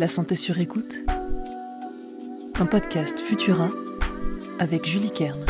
[0.00, 1.00] La santé sur écoute.
[2.54, 3.70] Un podcast Futura
[4.58, 5.44] avec Julie Kern.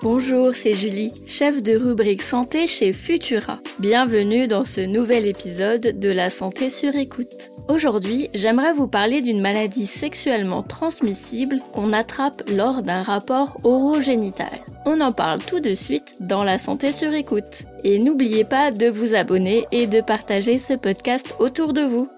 [0.00, 3.60] Bonjour, c'est Julie, chef de rubrique santé chez Futura.
[3.78, 7.50] Bienvenue dans ce nouvel épisode de La santé sur écoute.
[7.68, 14.58] Aujourd'hui, j'aimerais vous parler d'une maladie sexuellement transmissible qu'on attrape lors d'un rapport orogénital.
[14.90, 17.64] On en parle tout de suite dans La santé sur écoute.
[17.84, 22.08] Et n'oubliez pas de vous abonner et de partager ce podcast autour de vous.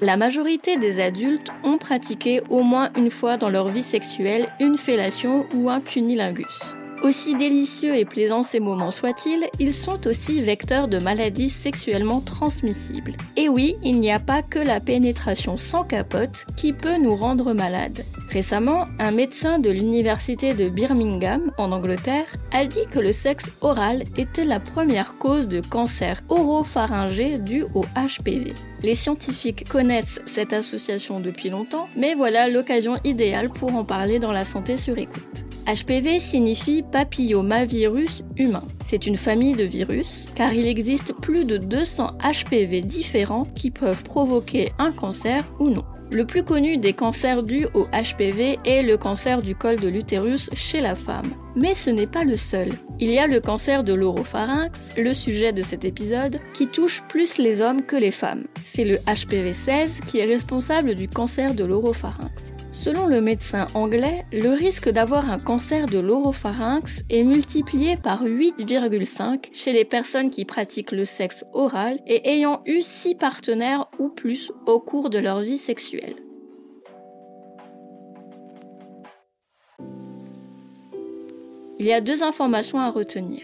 [0.00, 4.78] La majorité des adultes ont pratiqué au moins une fois dans leur vie sexuelle une
[4.78, 6.76] fellation ou un cunilingus.
[7.06, 13.16] Aussi délicieux et plaisants ces moments soient-ils, ils sont aussi vecteurs de maladies sexuellement transmissibles.
[13.36, 17.52] Et oui, il n'y a pas que la pénétration sans capote qui peut nous rendre
[17.52, 18.02] malades.
[18.30, 24.02] Récemment, un médecin de l'université de Birmingham, en Angleterre, a dit que le sexe oral
[24.16, 28.52] était la première cause de cancer oropharyngé dû au HPV.
[28.82, 34.32] Les scientifiques connaissent cette association depuis longtemps, mais voilà l'occasion idéale pour en parler dans
[34.32, 35.45] la santé sur écoute.
[35.66, 38.62] HPV signifie papillomavirus humain.
[38.84, 44.04] C'est une famille de virus, car il existe plus de 200 HPV différents qui peuvent
[44.04, 45.84] provoquer un cancer ou non.
[46.08, 50.48] Le plus connu des cancers dus au HPV est le cancer du col de l'utérus
[50.52, 51.34] chez la femme.
[51.56, 52.68] Mais ce n'est pas le seul.
[53.00, 57.38] Il y a le cancer de l'oropharynx, le sujet de cet épisode, qui touche plus
[57.38, 58.44] les hommes que les femmes.
[58.64, 62.56] C'est le HPV 16 qui est responsable du cancer de l'oropharynx.
[62.76, 69.46] Selon le médecin anglais, le risque d'avoir un cancer de l'oropharynx est multiplié par 8,5
[69.54, 74.52] chez les personnes qui pratiquent le sexe oral et ayant eu 6 partenaires ou plus
[74.66, 76.16] au cours de leur vie sexuelle.
[81.78, 83.40] Il y a deux informations à retenir.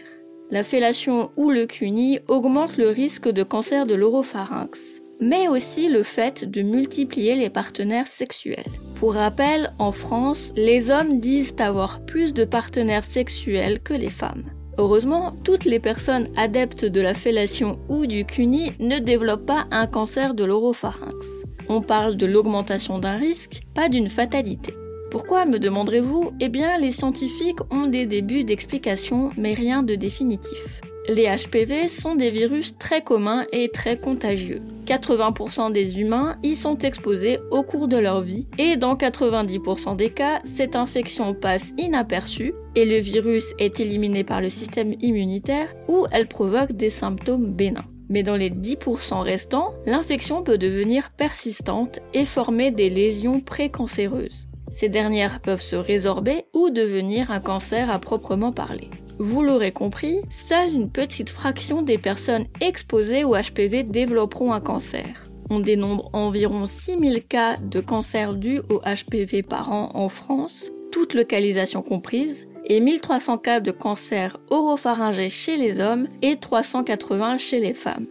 [0.51, 6.03] La fellation ou le CUNY augmente le risque de cancer de l'oropharynx mais aussi le
[6.03, 8.65] fait de multiplier les partenaires sexuels.
[9.03, 14.45] Pour rappel, en France, les hommes disent avoir plus de partenaires sexuels que les femmes.
[14.77, 19.87] Heureusement, toutes les personnes adeptes de la fellation ou du CUNY ne développent pas un
[19.87, 21.27] cancer de l'oropharynx.
[21.67, 24.73] On parle de l'augmentation d'un risque, pas d'une fatalité.
[25.11, 26.31] Pourquoi me demanderez-vous?
[26.39, 30.81] Eh bien, les scientifiques ont des débuts d'explication, mais rien de définitif.
[31.09, 34.61] Les HPV sont des virus très communs et très contagieux.
[34.85, 40.11] 80% des humains y sont exposés au cours de leur vie et dans 90% des
[40.11, 46.05] cas, cette infection passe inaperçue et le virus est éliminé par le système immunitaire ou
[46.11, 47.85] elle provoque des symptômes bénins.
[48.07, 54.47] Mais dans les 10% restants, l'infection peut devenir persistante et former des lésions précancéreuses.
[54.71, 58.89] Ces dernières peuvent se résorber ou devenir un cancer à proprement parler.
[59.19, 65.27] Vous l'aurez compris, seule une petite fraction des personnes exposées au HPV développeront un cancer.
[65.49, 71.13] On dénombre environ 6000 cas de cancer dus au HPV par an en France, toutes
[71.13, 77.73] localisations comprises, et 1300 cas de cancer oropharyngé chez les hommes et 380 chez les
[77.73, 78.07] femmes.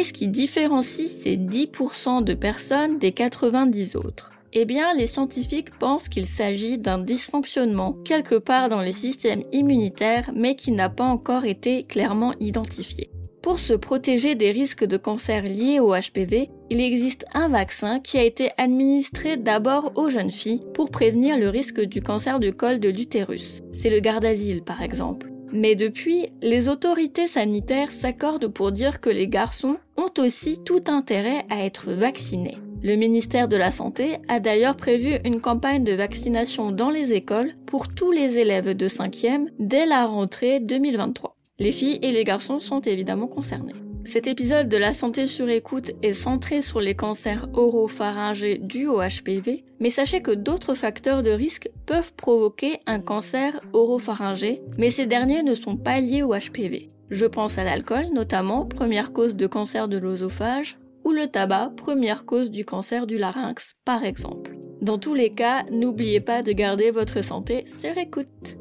[0.00, 4.32] Qu'est-ce qui différencie ces 10% de personnes des 90 autres?
[4.54, 10.30] Eh bien, les scientifiques pensent qu'il s'agit d'un dysfonctionnement quelque part dans le système immunitaire,
[10.34, 13.10] mais qui n'a pas encore été clairement identifié.
[13.42, 18.16] Pour se protéger des risques de cancer liés au HPV, il existe un vaccin qui
[18.16, 22.80] a été administré d'abord aux jeunes filles pour prévenir le risque du cancer du col
[22.80, 23.60] de l'utérus.
[23.74, 25.29] C'est le Gardasil par exemple.
[25.52, 31.44] Mais depuis, les autorités sanitaires s'accordent pour dire que les garçons ont aussi tout intérêt
[31.50, 32.56] à être vaccinés.
[32.82, 37.52] Le ministère de la Santé a d'ailleurs prévu une campagne de vaccination dans les écoles
[37.66, 41.36] pour tous les élèves de 5e dès la rentrée 2023.
[41.58, 43.74] Les filles et les garçons sont évidemment concernés.
[44.10, 48.98] Cet épisode de la santé sur écoute est centré sur les cancers oropharyngés dus au
[49.00, 55.06] HPV, mais sachez que d'autres facteurs de risque peuvent provoquer un cancer oropharyngé, mais ces
[55.06, 56.90] derniers ne sont pas liés au HPV.
[57.10, 62.26] Je pense à l'alcool, notamment, première cause de cancer de l'osophage, ou le tabac, première
[62.26, 64.56] cause du cancer du larynx, par exemple.
[64.82, 68.56] Dans tous les cas, n'oubliez pas de garder votre santé sur écoute.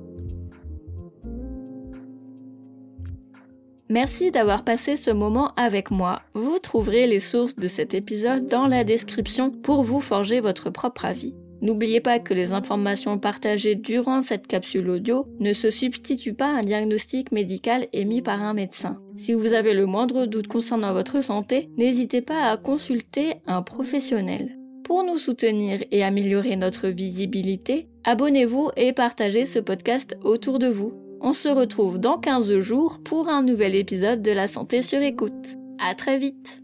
[3.91, 6.21] Merci d'avoir passé ce moment avec moi.
[6.35, 11.05] Vous trouverez les sources de cet épisode dans la description pour vous forger votre propre
[11.05, 11.33] avis.
[11.61, 16.59] N'oubliez pas que les informations partagées durant cette capsule audio ne se substituent pas à
[16.59, 19.01] un diagnostic médical émis par un médecin.
[19.17, 24.55] Si vous avez le moindre doute concernant votre santé, n'hésitez pas à consulter un professionnel.
[24.83, 31.08] Pour nous soutenir et améliorer notre visibilité, abonnez-vous et partagez ce podcast autour de vous.
[31.21, 35.57] On se retrouve dans 15 jours pour un nouvel épisode de La Santé sur écoute.
[35.77, 36.61] À très vite!